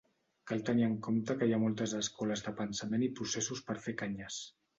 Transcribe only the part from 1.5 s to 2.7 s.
ha moltes escoles de